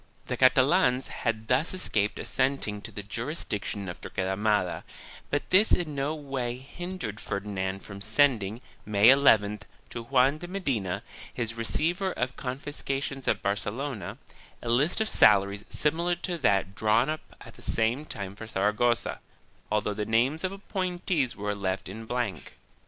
[0.25, 4.83] 2 The Catalans had thus escaped assenting to the juris diction of Torquemada,
[5.29, 9.61] but this in no way hindered Ferdinand from sending, May llth,
[9.91, 14.17] to Juan de Medina, his receiver of con fiscations at Barcelona,
[14.63, 19.19] a list of salaries similar to that drawn up at the same time for Saragossa,
[19.71, 22.57] although the names of appointees were left in blank.